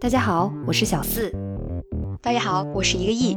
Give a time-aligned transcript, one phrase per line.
[0.00, 1.30] 大家好，我是小四。
[2.22, 3.36] 大家好，我是一个亿。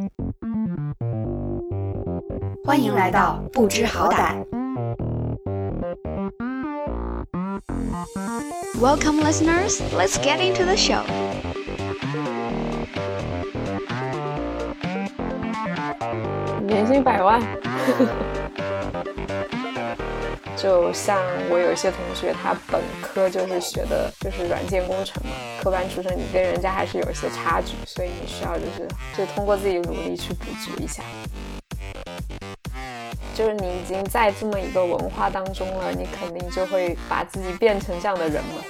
[2.63, 4.45] 欢迎来到不知好歹。
[8.79, 9.81] Welcome, listeners.
[9.93, 11.01] Let's get into the show.
[16.65, 17.41] 年薪百万，
[20.55, 25.31] 就像我有一些同学，他本科就是学的就是软件工程嘛，
[25.61, 31.03] 科班出身，你跟人家还是有一些差距，所以你需要就是就通过自己努力去补足一下。
[33.35, 38.61] 就是你已经在这么一个文化当中了，你肯定就会把自己变成这样的人嘛。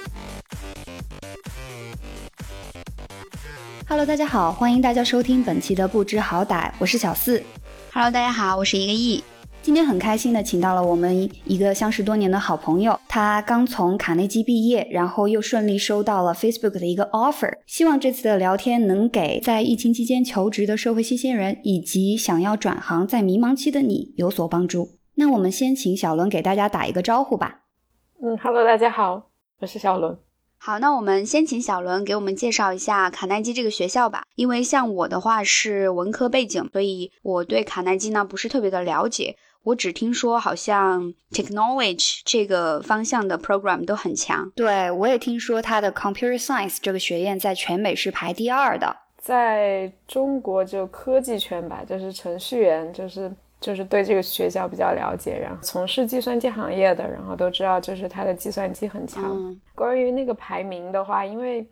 [3.86, 7.44] Hello，大家好，欢迎大家收听本期的不知好歹，我是小四。
[7.92, 9.22] Hello，大家好，我是一个亿。
[9.64, 17.50] 今天很开心的请到了我们一个相识多年的好朋友，他刚从卡内基毕业，然后又顺利收到了 Facebook 的一个 offer。
[17.64, 24.98] 希望这次的聊天能给在疫情期间求职的社会新鲜人，以及想要转行在迷茫期的你有所帮助。
[25.14, 27.62] 那我们先请小伦给大家打一个招呼吧。
[28.22, 29.30] 嗯，Hello，大家好，
[29.60, 30.18] 我是小伦。
[30.58, 34.24] 好，那我们先请小伦给我们介绍一下卡耐基这个学校吧。
[34.34, 39.36] 因为像我的话是文科背景，所以我对卡耐基呢不是特别的了解。
[39.64, 44.50] 我只听说好像 technology 这个方向的 program 都很强。
[44.54, 48.96] 对，我也听说它的 computer science 这个学院在全美是排第二的。
[49.18, 59.24] 在中国就科技圈吧，就是程序员，就是就是对这个学校比较了解，然后从事计算机行业的，然后都知道就是它的计算机很强。
[59.24, 61.66] 嗯关于那个排名的话，因为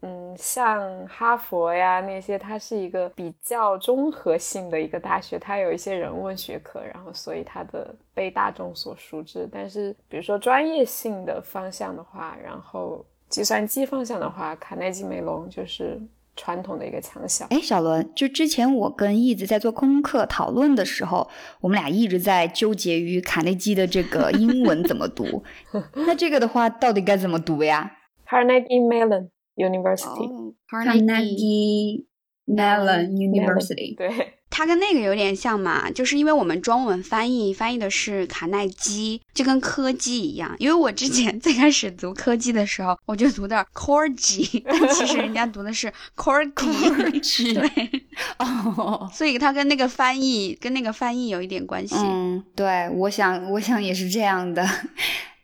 [0.00, 9.48] 嗯，像哈佛呀那些，它是一个比较综合性的一个大学，它有一些人文学科，然后所以它的被大众所熟知。
[9.50, 16.00] 但是比如说专业性的方向的话，然后计算机方向的话，卡耐基梅隆就是
[16.36, 17.48] 传统的一个强项。
[17.50, 21.28] 哎，小伦，就之前我跟义子在做功课讨论的时候，
[21.60, 25.42] 我们俩一直在纠结于卡内基的这个英文怎么读。
[26.06, 27.96] 那这个的话，到底该怎么读呀
[28.28, 32.04] Carnegie Mellon University，、哦 Carnegie
[32.46, 33.96] Mellon University。
[33.96, 40.56] 对，它跟那个有点像嘛，就是因为我们中文翻译翻译的是卡耐基，就跟科技一样。
[40.58, 48.02] 因为我之前最开始读科技的时候，我就读的 corgi，但 其实人家读的是 corgi，对，
[48.38, 51.96] 哦，所以它跟那个翻译跟那个翻译有一点关系。
[51.98, 54.66] 嗯，对，我想，我想也是这样的。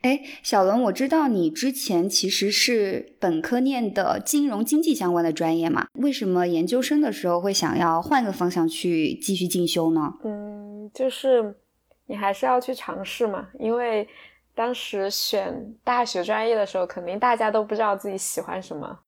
[0.05, 5.87] 哎，小伦，我知道你之前其实是本科念的金融经济相关的专业嘛？
[5.95, 10.13] 为什么研究生的时候会想要换个方向去继续进修呢？
[10.23, 11.55] 嗯，就是
[12.05, 14.07] 你还是要去尝试嘛，因为
[14.55, 18.99] 当时选大学专业的时候，肯定大家都不知道自己喜欢什么，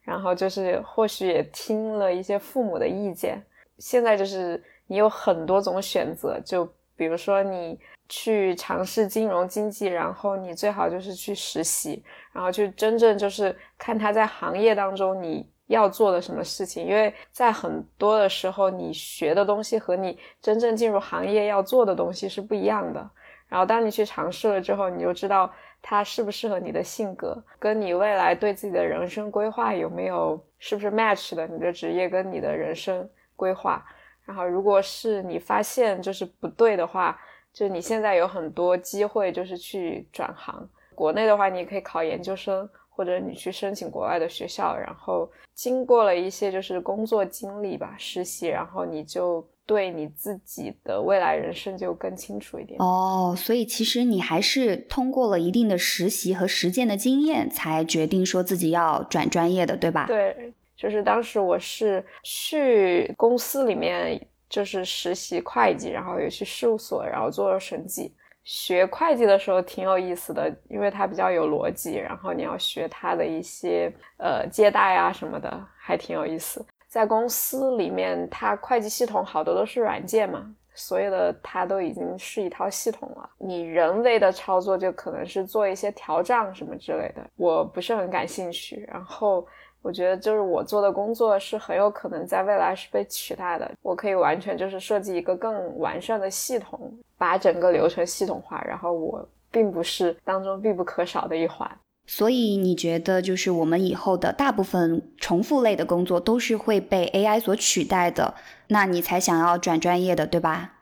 [0.00, 3.44] 然后就是或许也听了一些父母的意见。
[3.78, 6.64] 现在就是你有很多种选择，就
[6.96, 7.78] 比如说你
[8.08, 23.10] 去尝试金融经济，然后你最好就是去实习，然后去真正就是看他在行业当中你要做的什么事情，因为在很多的时候，你学的东西和你真正进入行业要做的东西是不一样的。
[23.48, 33.84] 然后当你去尝试了之后，你就知道它适不适合你的性格，跟你未来对自己的人生规划有没有是不是 match 的，你的职业跟你的人生规划。
[34.24, 37.16] 然后如果是你发现就是不对的话，
[37.56, 40.68] 就你现在有很多机会，就是去转行。
[40.94, 52.78] 国内的话，你可以考研究生，或者你去申请国外的学校，然后经过了一些就是工作经历吧，实习，然后你就对你自己的未来人生就更清楚一点。
[52.78, 60.04] 哦，所以其实你还是通过了一定的实习和实践的经验，才决定说自己要转专业的，对吧？
[60.06, 68.14] 对，就是当时我是去公司里面就是实习会计，然后也去事务所，然后做了审计。
[68.44, 76.64] 学会计的时候挺有意思的，因为它比较有逻辑，然后你要学它的一些呃借贷啊什么的，还挺有意思。
[76.86, 83.28] 在公司里面，它会计系统好多都是软件嘛，所有的它都已经是一套系统了。
[83.36, 88.88] 你人为的操作就可能是做一些调账什么之类的，我不是很感兴趣。
[88.90, 89.44] 然后
[89.86, 93.70] 我觉得就是我做的工作是很有可能在未来是被取代的。
[93.82, 101.70] 我可以完全就是设计一个更完善的系统，把整个流程系统化，然后我并不是当中必不可少的一环。
[102.04, 108.34] 所以你觉得，就是我们以后的大部分重复类的工作都是会被 AI 所取代的，
[108.66, 110.72] 那你才想要转专业的，对吧？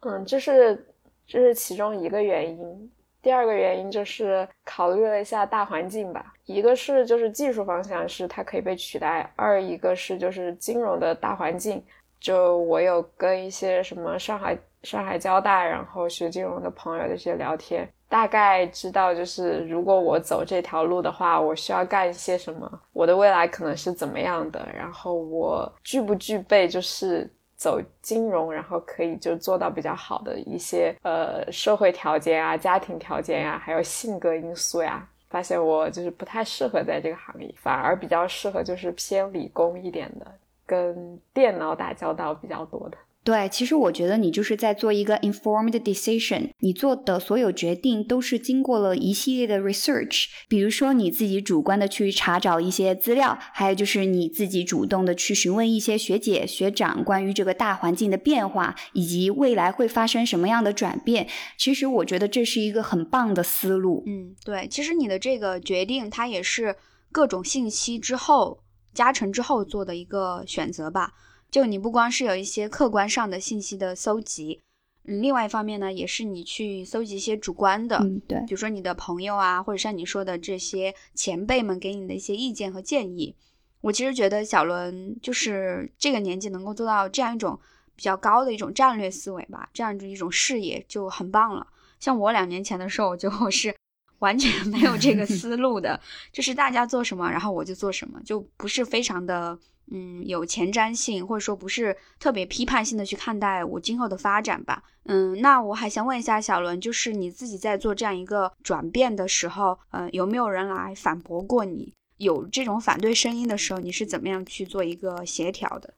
[0.00, 0.86] 嗯，这是
[1.26, 2.90] 这是其中一个原因。
[3.20, 11.82] 第二个原因就是考虑了一下大环境吧，一个是就是技术方向是它可以被取代，二一个是就是金融的大环境。
[12.20, 27.30] 就我有跟一些什么上海上海交大然后学金融的朋友的一些聊天，大概知道就是如果我走这条路的话，我需要干一些什么，我的未来可能是怎么样的，然后我具不具备就是。
[27.58, 40.26] 走金融，然后可以就做到比较好的一些呃社会条件啊、家庭条件呀，还有性格因素呀，发现我就是不太适合在这个行业，反而比较适合就是偏理工一点的，
[40.64, 42.96] 跟电脑打交道比较多的。
[43.28, 61.28] 对，其实我觉得你就是在做一个 informed decision，你做的所有决定都是经过了一系列的 research，比如说你自己主观的去查找一些资料，还有就是你自己主动的去询问一些学姐学长关于这个大环境的变化以及未来会发生什么样的转变。
[61.58, 64.04] 其实我觉得这是一个很棒的思路。
[64.06, 66.74] 嗯，对，其实你的这个决定它也是
[67.12, 68.62] 各种信息之后
[68.94, 71.12] 加成之后做的一个选择吧。
[71.50, 74.60] 就你不光是有一些客观上的信息的搜集，
[75.04, 83.34] 嗯，另外一方面呢，也是你去搜集一些主观的，嗯，对，比如说你的朋友啊，或者像你说的这些前辈们给你的一些意见和建议。
[83.80, 87.58] 我其实觉得小伦就是这个年纪能够做到这样一种
[87.96, 91.66] 比较高的一种战略思维吧，这样的一种视野就很棒了。
[91.98, 93.74] 像我两年前的时候，我就 是
[94.18, 95.98] 完全没有这个思路的，
[96.30, 99.58] 就是大家做什么，然后我就做什么，就不是非常的。
[99.90, 104.82] 嗯，有前瞻性，或者说不是特别批判性的去看待我今后的发展吧。
[105.04, 111.94] 嗯，那我还想问一下小伦，就是你自己在做这样一个转变的时候，嗯，有没有人来反驳过你？
[112.18, 115.94] 有这种反对声音的时候，你是怎么样去做一个协调的？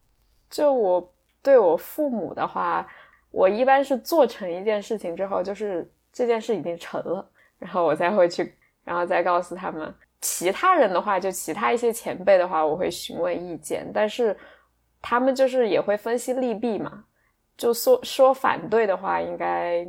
[0.50, 2.86] 就我对我父母的话，
[3.30, 7.28] 我一般是做成一件事情之后，就是这件事已经成了，
[7.58, 8.54] 然后我才会去，
[8.84, 9.92] 然后再告诉他们。
[10.20, 14.36] 其他人的话，就其他一些前辈的话，我会询问意见，但是
[15.00, 17.04] 他们就是也会分析利弊嘛。
[17.56, 19.86] 就说说反对的话，应该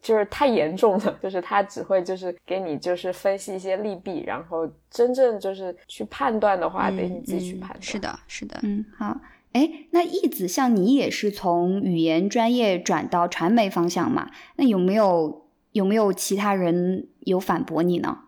[0.00, 7.82] 就是太严重了，就是他只会就是给你就是分析一些利弊，然后真正就是去判断的话，得你自己去判断。
[7.82, 8.58] 是的，是的。
[8.62, 9.20] 嗯，好。
[9.52, 14.30] 哎，那义子像你也是从语言专业转到传媒方向嘛？
[14.56, 18.24] 那有没有有没有其他人有反驳你呢？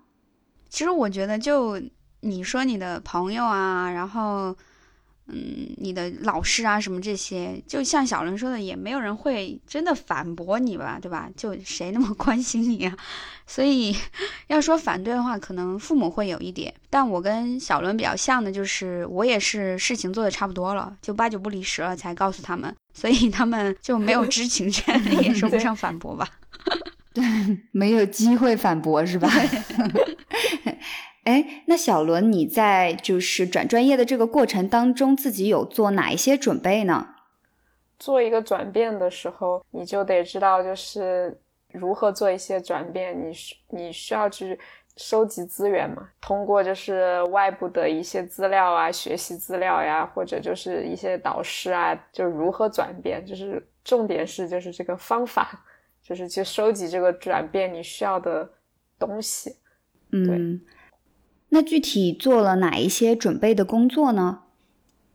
[0.71, 1.79] 其实我觉得，就
[2.21, 4.57] 你说你的朋友啊，然后，
[5.27, 11.29] 嗯，你的老师啊，什么这些，就像小伦说的，也没有人会真的反驳你吧，对吧？
[11.37, 12.97] 就谁那么关心你啊？
[13.47, 13.95] 所以
[14.47, 26.29] 要说反对的话，可能父母会有一点，但我跟小伦比较像的，就是我也是事情做的差不多了，就八九不离十了才告诉他们，所以他们就没有知情权， 也说不上反驳吧。
[27.13, 27.25] 对，
[27.73, 29.29] 没有机会反驳是吧？
[31.31, 37.15] 哎，那小伦，你在就是转专业的这个过程当中，自己有做哪一些准备呢？
[37.99, 41.41] 做一个转变的时候，你就得知道就是
[41.73, 43.17] 如何做一些转变。
[43.29, 44.59] 你需你需要去
[44.97, 46.09] 收集资源嘛？
[46.21, 55.65] 通过就是外部的一些资料啊，学习资料呀，或者就是一些导师啊，就如何转变，就是重点是就是这个方法。
[56.03, 58.51] 就是去收集这个转变你需要的
[58.99, 59.55] 东西，
[60.11, 60.61] 嗯，
[61.51, 64.45] 那具体做了哪一些准备的工作呢？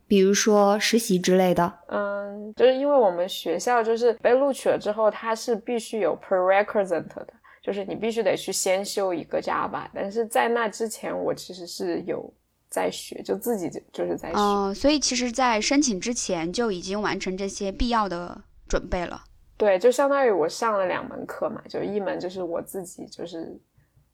[0.06, 1.80] 比如说实习之类的。
[1.88, 7.26] 嗯，就是因为我们学校就是被录取了之后，它是必须有 prerequisite 的，
[7.62, 9.88] 就是你必须得去先修一个 Java。
[9.92, 12.32] 但是在那之前，我其实是有
[12.68, 14.38] 在学，就自己就就是在学。
[14.38, 19.24] 哦，所以其实，在申请之前就已经完成这些必要的准备了。
[19.56, 23.58] 对，就相当于我上了两门课嘛，就一门就是我自己就是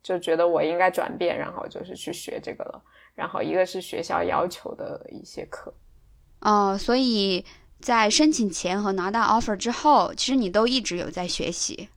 [0.03, 2.83] 就觉得我应该转变，然后就是去学这个了，
[3.15, 5.73] 然后一个是学校要求的一些课。
[6.41, 7.45] 哦，所以
[7.81, 11.89] 在申请前和拿到 offer 之后，其实你都一直有在学习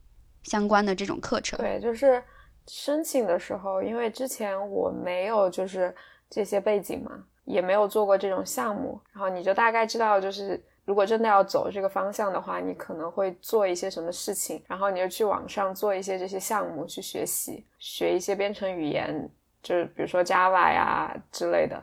[0.44, 1.58] 相关的这种课程。
[1.58, 2.22] 对，就是
[2.68, 5.94] 申请的时候，因为之前我没有就是
[6.30, 10.62] 这些背景嘛，也没有做过这种项目，然后你就大概知道就是。
[10.86, 19.28] 如果真的要走这个方向的话，你可能会做一些什么事情，然后你就去网上做一些这些项目去学习，学一些编程语言，
[19.62, 21.82] 就是比如说 Java 呀之类的，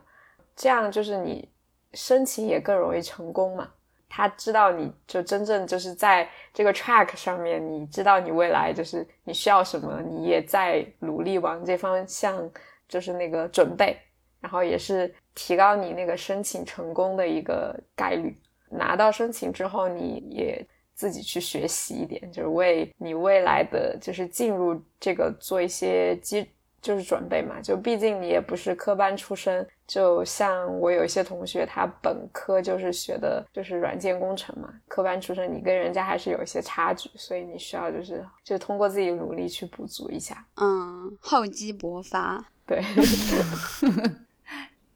[0.56, 1.48] 这样就是你
[1.94, 3.70] 申请也更容易成功嘛。
[4.16, 12.50] 他知道你就真正就是在这个 track 上面，你知道你未来就是你需要什么，你也在努力往这方向
[12.88, 13.98] 就是那个准备，
[14.40, 18.40] 然后也是提高你那个申请成功的一个概率。
[18.78, 26.48] 拿到申请之后，你也自己去学习一点，就是为你未来的就是进入这个做一些基
[26.82, 27.62] 就是准备嘛。
[27.62, 40.46] 就毕竟你也不是科班出身，就像我有一些同学，他本科就是学的就是软件工程嘛，科班出身，你跟人家还是有一些差距，所以你需要就是就通过自己努力去补足一下。
[40.58, 42.46] 嗯，厚积薄发。
[42.68, 42.84] 对。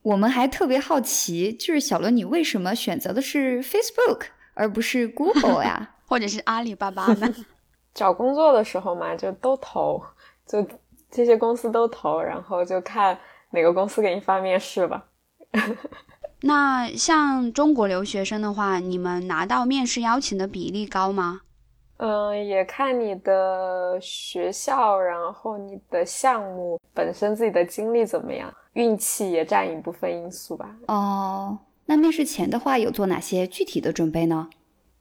[0.07, 7.27] 我们还特别好奇，就是小罗，你为什么选择的是 Facebook 而不是 Google 呀， 或者是阿里巴巴呢？
[7.93, 10.01] 找工作的时候嘛，就都投，
[10.45, 10.65] 就
[11.11, 15.03] 这些公司都投，然后就看哪个公司给你发面试吧。
[16.43, 21.41] 那像中国留学生的话，你们拿到面试邀请的比例高吗？
[21.97, 30.69] 嗯，也看你的学校，然后你的项目本身自己的经历怎么样，运气也占一部分因素吧。
[30.87, 31.57] 哦，
[31.87, 34.47] 那面试前的话有做哪些具体的准备呢？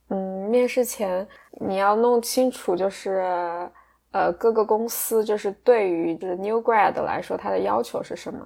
[0.08, 1.26] 嗯，面试前
[1.60, 3.70] 你要弄清楚，就是
[4.12, 8.38] 呃各个公司就是对于就是 new grad 来说，它的要求是什么。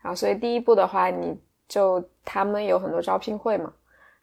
[0.00, 1.36] 然后，所以第一步的话，你
[1.68, 3.70] 就他们有很多招聘会嘛。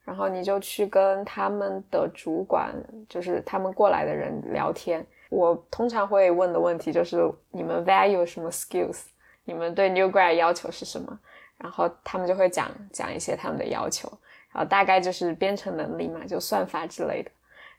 [0.04, 2.74] 然后你就去跟他们的主管，
[3.10, 5.06] 就是他们过来的人聊天。
[5.30, 9.02] 我通常会问的问题就是你们 value 什么 skills，
[9.46, 11.18] 你们对 new grad 要求是什么？
[11.58, 14.10] 然后他们就会讲讲一些他们的要求，
[14.52, 17.32] 然后大概就是编程能力嘛，就算法之类的。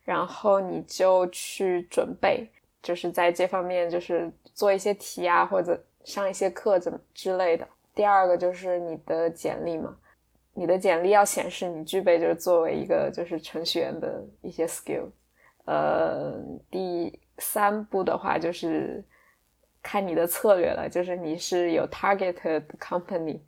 [0.02, 2.49] 然后你就去准备，
[2.82, 7.68] 就是在这方面就是做一些题啊，或者上一些课怎么之类的。
[7.94, 9.94] 第二个就是你的简历嘛。
[10.58, 15.11] 你的简历要显示你具备就是作为一个就是程序员的一些 skill，
[15.66, 19.04] 呃，第三步的话就是
[19.87, 22.35] 看你的策略了，就是你是有 target
[22.81, 23.38] company，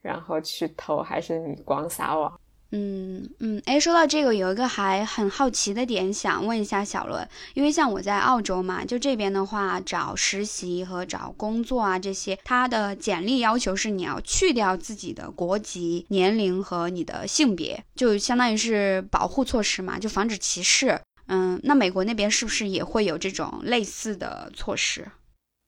[0.00, 2.40] 然后去投，还是你光撒网？
[2.70, 21.00] 嗯嗯，哎，说到这个，有一个还很好奇的点，想问一下小伦，因为像我在澳洲嘛，就这边的话，找实习和找工作啊这些，他的简历要求是你要去掉自己的国籍、年龄和你的性别，就相当于是保护措施嘛，就防止歧视。
[21.26, 25.06] 嗯，那美国那边是不是也会有这种类似的措施？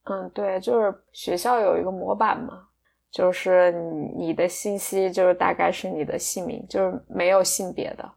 [0.04, 2.66] 嗯，对，就是学校有一个模板嘛。
[3.12, 8.08] 就是你你的信息就是大概是你的姓名，就是没有性别的，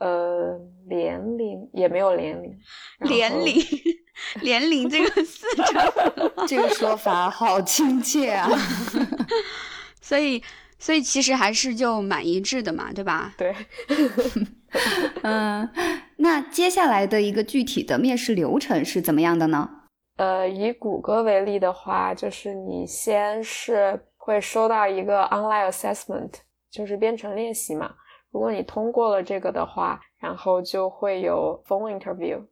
[0.00, 2.54] 呃，年龄也没有年龄，
[3.08, 3.56] 年龄
[4.42, 8.46] 年龄这个四个 这个说法好亲切啊，
[10.02, 10.42] 所以
[10.78, 13.32] 所以其实还是就蛮一致的嘛，对吧？
[13.38, 13.54] 对，
[15.24, 15.66] 嗯，
[16.16, 19.83] 那接下来的一个具体的面试流程是怎么样的呢？
[20.16, 24.00] 呃，以谷歌为例的话，就是你先是。
[24.26, 26.32] 会收到一个 online assessment，
[26.70, 27.94] 就是编程练习嘛。
[28.30, 32.42] 如果你通过了这个的话，然后就会有 phone interview。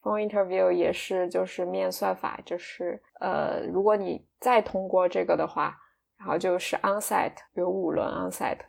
[0.00, 5.76] phone interview 也是就是面算法，就是呃，如果你再通过这个的话，
[6.16, 8.60] 然后就是 onsite，有五轮 onsite，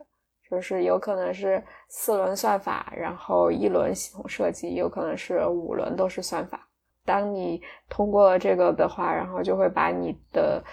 [0.50, 6.68] 就是有可能是四轮算法，然后一轮系统设计，有可能是五轮都是算法。
[7.12, 10.64] 当你通过了这个的话，然后就会把你的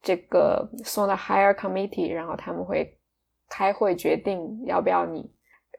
[0.00, 2.96] 这个送到 higher committee，然后他们会
[3.48, 5.28] 开会决定要不要你。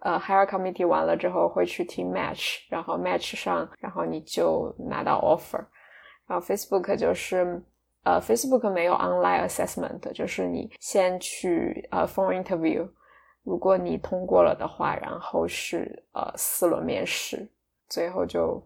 [0.01, 5.63] 呃，higher committee 完了之后会去 team match，然后 match 上，然后你就拿到 offer。
[6.27, 7.63] 然后 Facebook 就是
[8.03, 12.85] 呃，Facebook 没有 online assessment，就是你先去呃 phone interview，
[13.43, 17.47] 如果你通过了的话，然后是呃四轮面试，
[17.87, 18.61] 最后就。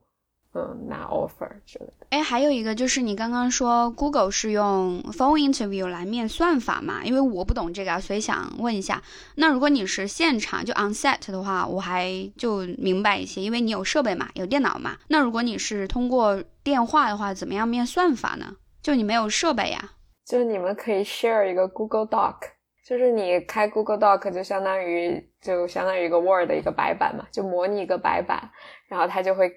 [0.56, 2.06] 嗯，拿 offer 之类的。
[2.10, 7.04] 哎，还有一个就是你刚刚说 Google 是用 phone interview 来面算法嘛？
[7.04, 9.02] 因为我不懂这个，所以想问一下。
[9.38, 14.98] 那如果你是现场就 on set 的话，我还就明白一些，因为你有设备嘛，有电脑嘛。
[15.08, 18.58] 那如果你是通过电话的话，怎么样面算法呢？
[18.84, 19.94] 就你没有设备呀？
[20.24, 22.36] 就是你们可以 share 一个 Google Doc，
[22.86, 28.52] 就是你开 Google Doc 就相当于就相当于一个 Word 的一个白板嘛，就模拟一个白板，
[28.88, 29.52] 然后它就会。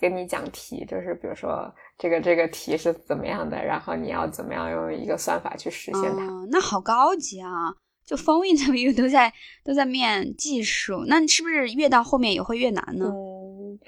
[0.00, 6.26] 跟你讲题，就是比如说这个这个题是怎么样的，然后你要怎么样用一个算法去实现它。
[6.50, 7.74] 那好高级啊！
[8.04, 13.06] 就 phone interview 都在都在面技术，那是不是越到后面也会越难呢？
[13.06, 13.78] 嗯，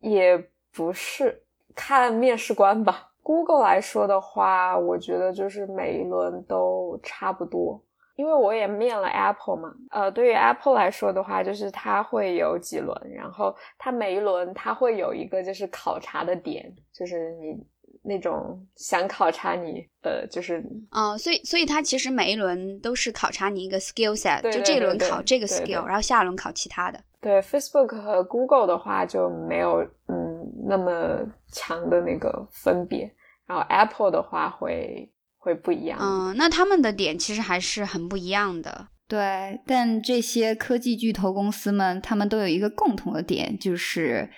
[0.00, 1.42] 也不是，
[1.74, 3.10] 看面试官吧。
[3.22, 7.82] Google 来说的话，我觉得就是每一轮都差不多。
[8.18, 17.56] 因为我也面了 Apple 嘛，呃，对于 Apple 来说的话，就是它会有几轮，然后它每一轮它会有一个就是考察的点，就是你
[18.02, 20.58] 那种想考察你，呃，就是，
[20.90, 26.98] 嗯，所以所以它其实每一轮都是考察你一个 skill set，就这一轮考这个 skill，然后下一轮考其他的。
[27.20, 33.08] 对，Facebook 和 Google 的话就没有嗯那么强的那个分别，
[33.46, 35.08] 然后 Apple 的话会
[35.48, 35.98] 会不一样。
[35.98, 38.88] 嗯，那他们的点其实还是很不一样的。
[39.08, 44.28] 对，但这些科技巨头公司们，他们都有一个共同的点，就是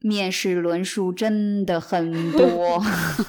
[0.00, 2.82] 面试轮数真的很多。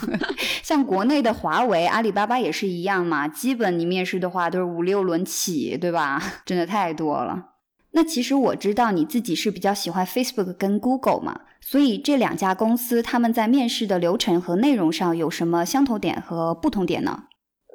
[0.63, 6.19] 像国内的华为、阿里巴巴也是一样嘛，基本你面试的话都是五六轮起，对吧？
[6.43, 7.51] 真的太多了。
[7.91, 17.23] 那其实我知道你自己是比较喜欢 Facebook 跟 Google 嘛，所以这两家公司他们在面试的流程和内容上有什么相同点和不同点呢？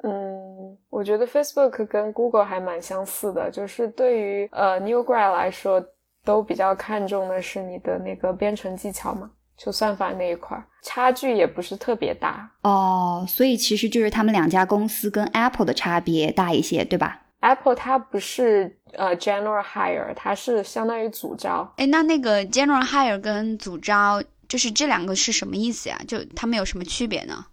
[0.03, 5.83] 嗯，我觉得 Facebook 跟 Google 还蛮相似的，就是对于呃 New Grad 来说，
[6.25, 13.25] 都比较看重的是你的那个编程技巧嘛，就算法那一块儿，差距也不是特别大哦。
[13.27, 21.73] 所以其实就是他们两家公司跟 Apple 的差别大一些，对吧？Apple 它不是呃 General Hire，它是相当于组招。
[21.77, 25.97] 哎，那那个 General Hire 跟组招，就是这两个是什么意思呀？
[26.05, 27.45] 就他们有什么区别呢？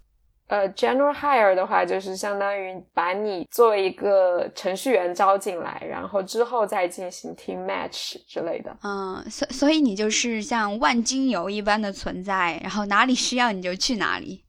[0.51, 8.77] 呃，general hire 的话，就是相当于把你作为一个程序员招进来，然后之后再进行 team match 之类的。
[8.83, 14.45] 嗯，所所以你就是像万金油一般的存在，然后哪里需要你就去哪里。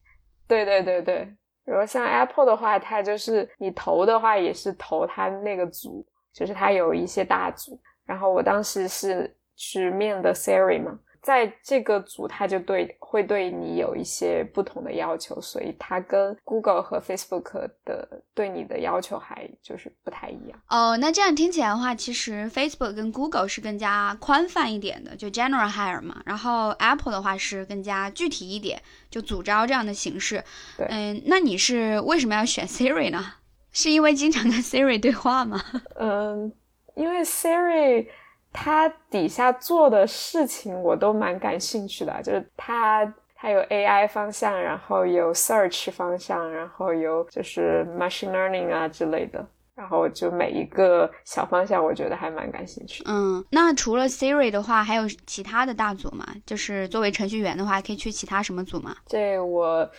[0.47, 1.31] 对对对对，
[1.65, 6.03] 然后像 Apple 的话，它就是你投的话也是投它那个组，
[6.33, 7.79] 就是它有一些大组。
[8.07, 10.97] 然后我当时是去面的 Siri 嘛。
[11.21, 20.59] 在这个组，它就对会对你有一些不同的要求，所以它跟 Google 和 Facebook 的对你的要求还就是不太一样。
[20.67, 26.23] 哦，那这样听起来的话，其实 Facebook 跟 Google 是更加宽泛一点的，就 General Hire 嘛。
[26.25, 30.43] 然后 Apple 的话是更加具体一点，就组招这样的形式。
[30.75, 33.33] 对，嗯，那你是为什么要选 Siri 呢？
[33.71, 35.63] 是因为经常跟 Siri 对话吗？
[35.99, 36.51] 嗯，
[36.95, 38.07] 因为 Siri。
[38.53, 43.05] 它底下做的事情我都蛮感兴趣的，就是它
[43.35, 49.43] 它有 AI 方向，然后有 search 方向，然后有就是 machine learning 啊之类的，
[49.73, 53.03] 然后就每一个小方向我觉得还蛮感兴趣。
[53.07, 56.25] 嗯，那除了 Siri 的话，还有其他的大组吗？
[56.45, 58.95] 就是作为程序员的话，可以去其他什么组吗？
[59.07, 59.89] 这我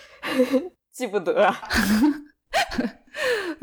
[0.92, 1.52] 记不得。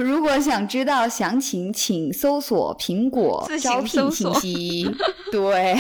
[0.04, 4.90] 如果想知道详情，请搜索苹果招聘信息。
[5.32, 5.76] 对，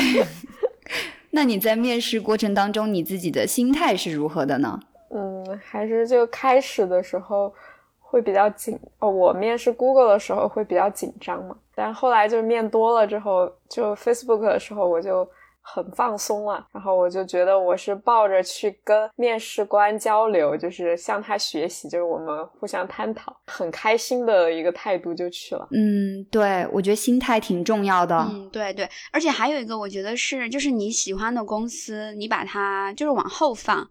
[1.31, 4.79] 那你在面试过程当中，你自己的心态是如何的呢？
[5.09, 7.53] 嗯，还是就开始的时候
[7.99, 9.09] 会比较紧哦。
[9.09, 15.27] 我面试 Google 的时候会比较紧张嘛，但后来就面多了之后，就 Facebook 的时候我就。
[15.71, 25.67] 很放松啊，然后我就觉得我是抱着去跟面试官交流，就是向他学习，就是我们互相探讨，很开心的一个态度就去了。
[25.71, 28.17] 嗯，对，我觉得心态挺重要的。
[28.31, 33.87] 嗯，对对，而且还有一个，我觉得是，就是你喜欢的公司，你把它就是往后放，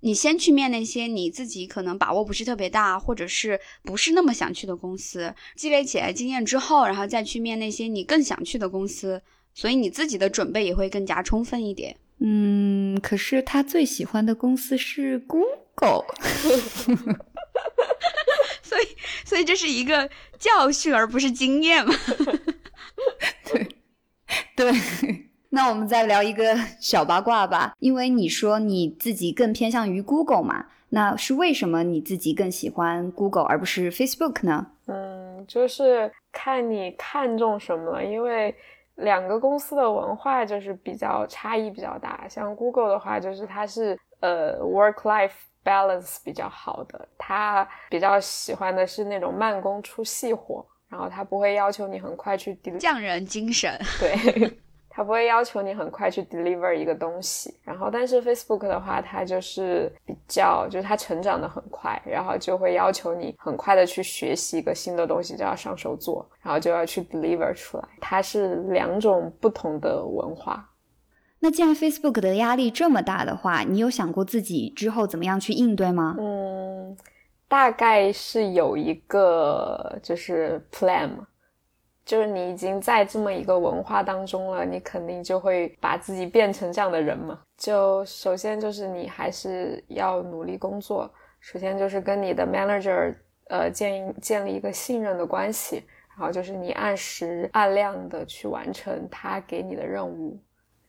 [0.00, 9.20] 你先去面那些你自己可能把握不是特别大，或者是不是那么想去的公司，积累起来经验之后，然后再去面那些你更想去的公司。
[9.56, 11.96] 所以你自己的准备也会更加充分一点。
[12.20, 16.04] 嗯，可是他最喜欢的公司是 Google，
[18.62, 18.84] 所以
[19.24, 21.94] 所以这是一个教训而不是经验嘛？
[23.46, 23.66] 对
[24.54, 24.72] 对。
[25.48, 34.72] 那我们再聊一个小八卦吧，因为你说你自己更偏向于 Google 嘛，那是为什么你自己更喜欢 Google 而不是 Facebook 呢？
[34.86, 38.54] 嗯，就是看你看中什么了，因为。
[38.96, 45.32] 两个公司的文化就是比较差异比较大，像 Google 的话，就是它是呃 work life
[45.64, 54.58] balance 比较好的，它比较喜欢的是那种慢工出细活，然后它不会要求你很快去匠人精神，对。
[54.96, 67.84] 他不会要求你很快去 deliver 一个东西，然后但是 Facebook 的话，它就是比较，就是它成长的很快，然后就会要求你很快的去学习一个新的东西，就要上手做，然后就要去 deliver 出来。
[68.00, 70.66] 它是两种不同的文化。
[71.40, 76.16] 那既然 Facebook 的压力这么大的话，你有想过自己之后怎么样去应对吗？
[76.18, 76.96] 嗯，
[77.46, 81.26] 大概是有一个就是 plan 嘛。
[82.06, 87.40] 就是你已经在这么一个文化当中了，你肯定就会把自己变成这样的人嘛。
[87.58, 93.12] 就首先就是你还是要努力工作，首先就是跟你的 manager
[93.48, 100.38] 呃建建立一个信任的关系，然后就是你按时按量的去完成他给你的任务，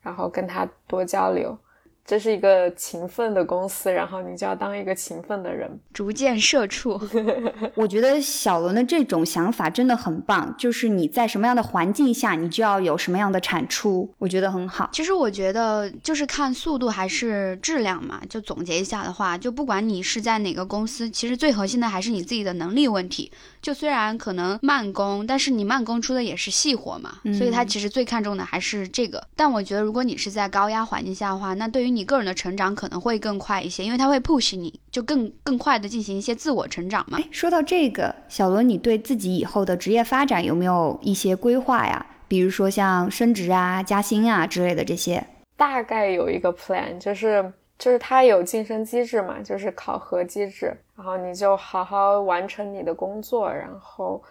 [0.02, 1.58] 然后跟他多交流。
[2.08, 6.98] 这是一个勤奋的公司，然后你就要当一个勤奋的人，逐渐社畜。
[7.76, 14.90] 我觉得小伦的这种想法真的很棒，就是你在什么样的环境下，你就要有什么样的产出，我觉得很好。
[14.94, 18.22] 其实我觉得就是看速度还是质量嘛。
[18.30, 23.30] 就总结一下的话，就不管你是在哪个公司，其实最核心的还是你自己的能力问题。
[23.62, 29.22] 就虽然可能慢工，但是你慢工出的也是细活嘛，所以他其实最看重的还是这个。
[29.36, 37.20] 但我觉得如果你是在高压环境下的话，那对于你个人的成长可能会更快一些，因为它会 push 你就更更快的进行一些自我成长嘛。
[37.32, 42.06] 说到这个，小罗，你对自己以后的职业发展有没有一些规划呀？
[42.28, 45.26] 比如说像升职啊、加薪啊之类的这些。
[45.56, 54.22] 大概有一个 plan，就是就是它有晋升机制嘛，就是考核机制，然后你就好好完成你的工作，然后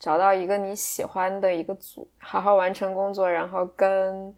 [0.00, 4.34] 找到一个你喜欢的一个组，好好完成工作，然后跟。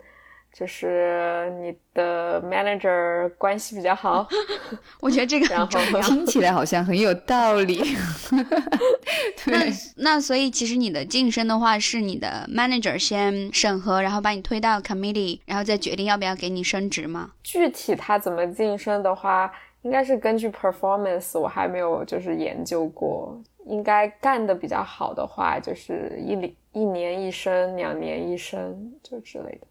[0.58, 4.26] 就是你的 manager 关系比较好，
[5.02, 7.82] 我觉得这个然后 听起来好像很有道理。
[9.44, 9.66] 那
[9.96, 17.32] 那所以其实你的晋升的话，是你的 manager 先审核，然后把你推到 committee，然后再决定要不要给你升职吗？
[17.42, 23.38] 具体他怎么晋升的话，应该是根据 performance，我还没有就是研究过。
[23.66, 29.66] 应该干的比较好的话，就是一里一年一升，两年一升，就之类的。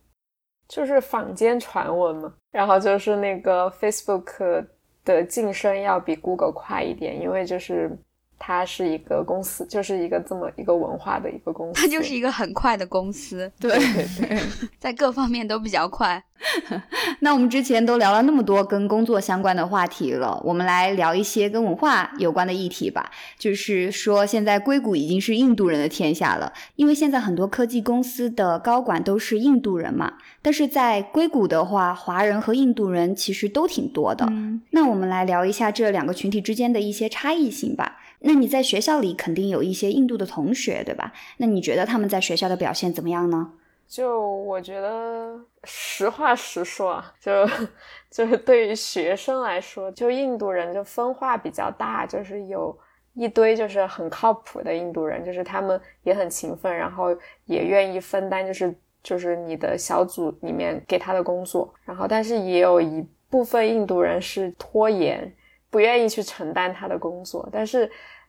[0.68, 4.66] 就是坊间传闻嘛，然后就是那个 Facebook
[5.04, 7.92] 的晋升要比 Google 快一点，因为就是
[8.38, 14.40] 它是一个公司，就是一个这么一个文化的一个公司，它就是一个很快的公司，对对，
[14.78, 16.24] 在各方面都比较快。
[17.22, 23.10] 那我们之前都聊了那么多跟工作相关的话题了，我们来聊一些跟文化有关的议题吧。
[23.40, 30.14] 就是说，现在硅谷已经是印度人的天下了，因为现在很多科技公司的高管都是印度人嘛。
[30.42, 34.32] 但是在硅谷的话，华人和印度人其实都挺多的。
[34.72, 37.98] 那我们来聊一下这两个群体之间的一些差异性吧。
[38.28, 41.14] 那你在学校里肯定有一些印度的同学，对吧？
[41.38, 43.52] 那你觉得他们在学校的表现怎么样呢？
[43.88, 47.48] 就我觉得，实话实说啊，就
[48.10, 52.76] 就是对于学生来说，就印度人就分化比较大，就是有
[53.14, 65.32] 一堆就是很靠谱的印度人，就是他们也很勤奋，然后也愿意分担，就是就是你的小组里面给他的工作，然后但是也有一部分印度人是拖延，
[65.70, 67.88] 不愿意去承担他的工作，但是。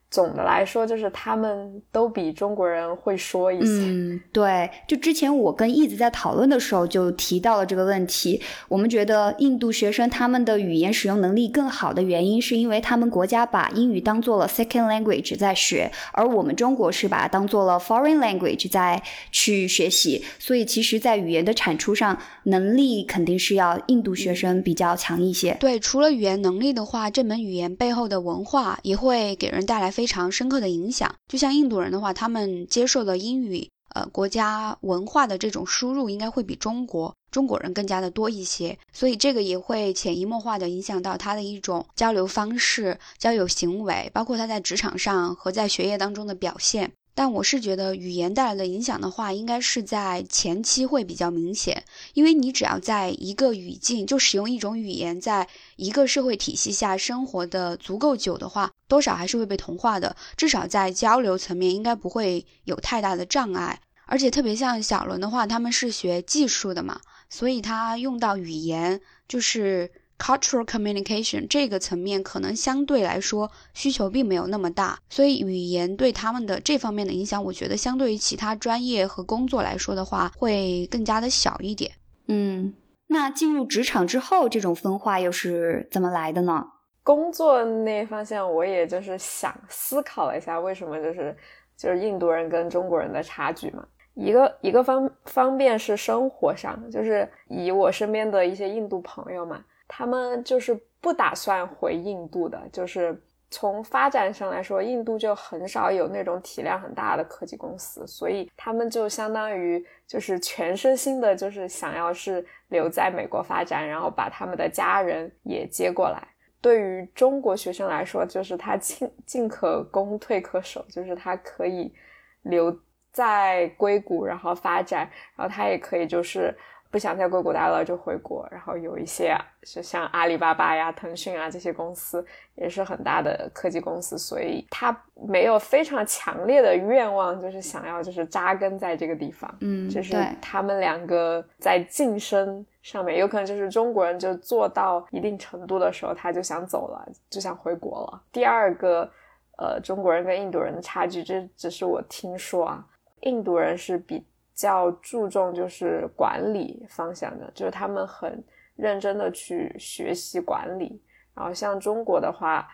[0.08, 3.66] 总的来说，就是他们都比中国人会说一些。
[3.66, 4.70] 嗯，对。
[4.86, 8.40] 就之前我跟一直在讨论的时候，就提到了这个问题。
[8.68, 20.24] 我们觉得印度学生他们的语言使用能力更好的原因，是因为他们国家把英语当做了 second language 在学，而我们中国是把它当做了 foreign language 在去学习。
[20.38, 25.56] 所以，其实，在语言的产出上，能力肯定是要印度学生比较强一些。
[25.58, 29.90] 对，除了语言能力的话，这门语言背后的文化也会给人带来。
[29.96, 46.92] 非常深刻的影响，就像印度人的话，他们接受了英语，呃，国家文化的这种输入，应该会比中国中国人更加的多一些，所以这个也会潜移默化的影响到他的一种交流方式、交友行为，包括他在职场上和在学业当中的表现。
[47.16, 60.14] 但我是觉得语言带来的影响的话，应该是在前期会比较明显，因为你只要在一个语境就使用一种语言，在一个社会体系下生活的足够久的话，多少还是会被同化的。
[60.36, 63.80] 至少在交流层面，应该不会有太大的障碍。
[64.04, 67.00] 而且特别像小伦的话，他们是学技术的嘛，
[67.30, 69.90] 所以他用到语言就是。
[70.18, 81.92] Cultural communication 这个层面可能相对来说需求并没有那么大，所以语言对他们的这方面的影响，我觉得相对于其他专业和工作来说的话，会更加的小一点。
[82.28, 82.74] 嗯，
[83.08, 86.66] 那进入职场之后，这种分化又是怎么来的呢？
[87.02, 91.36] 工作那方向，我也就是想思考了一下，为什么就是
[91.76, 93.86] 就是印度人跟中国人的差距嘛？
[94.14, 99.62] 一个一个方方便是生活上，就是以我身边的一些印度朋友嘛。
[99.88, 103.16] 他们就是不打算回印度的，就是
[103.50, 116.26] 从发展上来说，印度就很少有那种体量很大的科技公司，所以他们就相当于就是全身心的，就是想要是留在美国发展，然后把他们的家人也接过来。
[116.60, 121.94] 对于中国学生来说，就是他进进可攻退可守，就是他可以
[122.42, 122.76] 留
[123.12, 126.52] 在硅谷然后发展，然后他也可以就是。
[126.90, 139.52] 不想在硅谷待了就回国，然后有一些就像阿里巴巴呀、腾讯啊这些公司也是很大的科技公司，所以他没有非常强烈的愿望，就是想要就是扎根在这个地方。
[139.60, 148.22] 嗯，就是他们两个在晋升上面，有可能就是中国人就做到一定程度的时候，他就想走了，就想回国了。
[148.32, 149.10] 第二个，
[149.58, 152.86] 呃，中国人跟印度人的差距，这只是我听说啊，
[153.22, 154.24] 印度人是比。
[154.56, 158.42] 较注重就是管理方向的，就是他们很
[158.74, 161.00] 认真的去学习管理。
[161.34, 162.66] 然后像中国的话，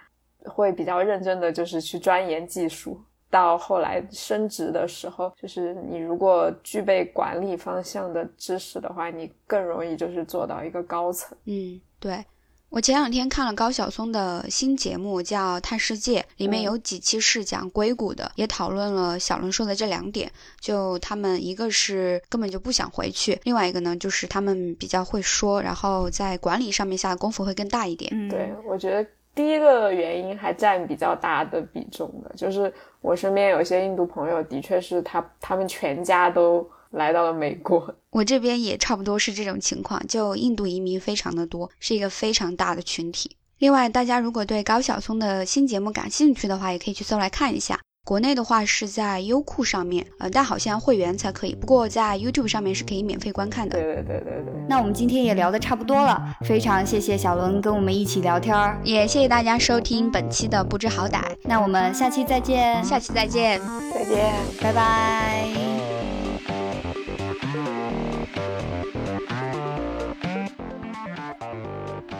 [0.46, 2.98] 会比较认真的就是去钻研技术。
[3.28, 11.36] 到后来升职的时候，就是你如果具备管理方向的知识的话，你更容易就是做到一个高层。
[11.46, 12.22] 嗯，对。
[12.72, 20.32] 我前两天看了高晓松的新节目，叫《探世界》，里面有几期是讲硅谷的，也讨论了小伦说的这两点。
[20.58, 28.10] 就他们一个是根本就不想回去，另外一个呢就是他们比较会说，然后在管理上面下的功夫会更大一点。
[28.14, 36.66] 嗯，对，我觉得第一个原因还占比较大的比重的，就是我身边有一些印度朋友，的确是他他们全家都。
[36.92, 43.36] 来到了美国， 我这边也差不多是这种情况，就印度移民非常的多，是一个非常大的群体。
[43.58, 47.78] 另外，大家如果对高晓松的新节目感兴趣的话，也可以去搜来看一下。
[48.04, 51.54] 国内的话是在优酷上面，呃，但好像会员才可以。
[51.54, 53.80] 不过在 YouTube 上面是可以免费观看的。
[53.80, 54.52] 对对对对对。
[54.68, 61.22] 那我们今天也聊得差不多了，非常谢谢小伦跟我们一起聊天儿，也谢谢大家收听本期的不知好歹。
[61.44, 63.60] 那我们下期再见，下期再见，
[63.94, 65.61] 再见，拜拜。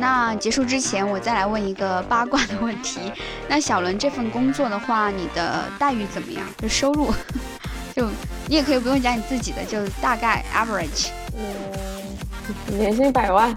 [0.03, 2.99] 那结束之前，我再来问一个八卦的问题。
[3.47, 6.45] 那小伦这份工作的话，你的待遇怎么样？
[6.59, 7.15] 就收入，
[7.95, 8.09] 就
[8.49, 11.11] 你也可以不用讲你自己的，就大概 average。
[11.39, 13.57] 嗯，年薪百万。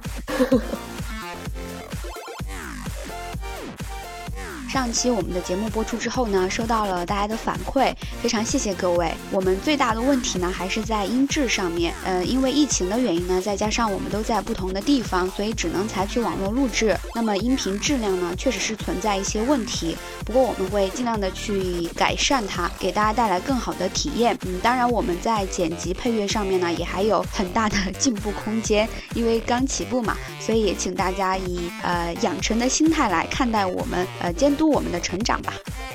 [4.75, 9.09] 上期我们的节目播出之后呢，收到了大家的反馈，非常谢谢各位。
[9.31, 11.93] 我们最大的问题呢，还是在音质上面。
[12.03, 16.93] 呃，因为疫情的原因呢，再加上我们都在不同的地方，所以只能采取网络录制。
[17.13, 19.95] 那么音频质量呢，确实是存在一些问题。
[20.25, 24.37] 不过我们会尽量的去改善它，给大家带来更好的体验。
[24.45, 28.85] 嗯，当然我们在剪辑配乐上面呢，也还有很大的进步空间。
[29.13, 34.64] 因为刚起步嘛，所以也请大家以呃养成的心态来看待我们，呃监督。
[34.67, 35.53] 我们的成长吧。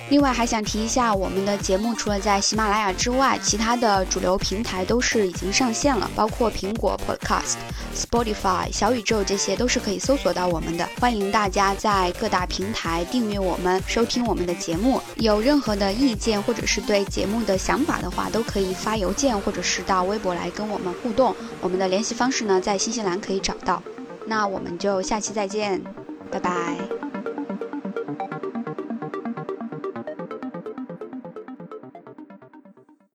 [0.08, 7.54] 另外还想提一下，我们的节目除了在喜马拉雅之外，其他的主流平台都是已经上线了，包括苹果 Podcast、
[7.94, 10.88] Spotify、小宇宙这些都是可以搜索到我们的。
[11.00, 15.00] 欢迎大家在各大平台订阅我们，收听我们的节目。
[15.16, 21.34] 有任何的意见或者是对节目的想法的话，都可以发邮件或者是到微博来跟我们互动。
[21.60, 23.80] 我们的联系方式呢，在新西兰可以找到。
[24.26, 25.80] 那我们就下期再见，
[26.32, 27.09] 拜拜。